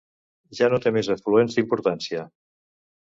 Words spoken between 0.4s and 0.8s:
Ja no